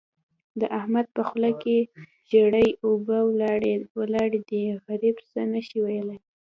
[0.59, 1.77] د احمد په خوله کې
[2.29, 3.17] ژېړې اوبه
[4.03, 6.19] ولاړې دي؛ غريب څه نه شي ويلای.